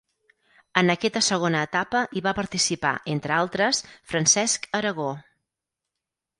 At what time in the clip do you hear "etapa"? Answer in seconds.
1.69-2.01